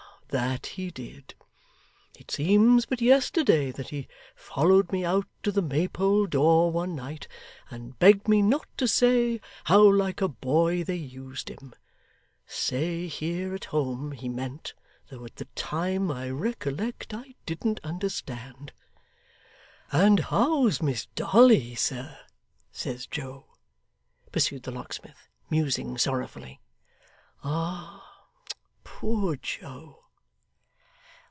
[0.45, 1.33] that he did.
[2.17, 7.27] It seems but yesterday that he followed me out to the Maypole door one night,
[7.69, 11.73] and begged me not to say how like a boy they used him
[12.47, 14.73] say here, at home, he meant,
[15.09, 18.71] though at the time, I recollect, I didn't understand.
[19.91, 22.17] "And how's Miss Dolly, sir?"
[22.71, 23.47] says Joe,'
[24.31, 26.61] pursued the locksmith, musing sorrowfully,
[27.43, 28.23] 'Ah!
[28.85, 29.97] Poor Joe!